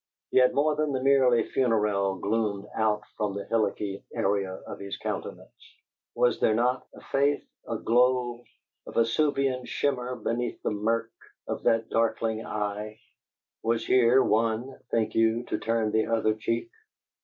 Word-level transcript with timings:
Yet 0.31 0.55
more 0.55 0.75
than 0.75 0.93
the 0.93 0.99
merely 1.03 1.43
funereal 1.43 2.15
gloomed 2.15 2.65
out 2.73 3.03
from 3.17 3.35
the 3.35 3.45
hillocky 3.45 4.03
area 4.11 4.51
of 4.51 4.79
his 4.79 4.97
countenance. 4.97 5.53
Was 6.15 6.39
there 6.39 6.55
not, 6.55 6.87
i'faith, 6.97 7.47
a 7.67 7.77
glow, 7.77 8.43
a 8.87 8.93
Vesuvian 8.93 9.63
shimmer, 9.65 10.15
beneath 10.15 10.59
the 10.63 10.71
murk 10.71 11.11
of 11.47 11.61
that 11.65 11.87
darkling 11.89 12.43
eye? 12.43 12.99
Was 13.61 13.85
here 13.85 14.23
one, 14.23 14.73
think 14.89 15.13
you, 15.13 15.43
to 15.49 15.59
turn 15.59 15.91
the 15.91 16.07
other 16.07 16.33
cheek? 16.33 16.71